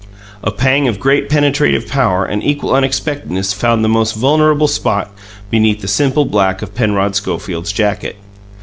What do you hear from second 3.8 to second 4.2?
the most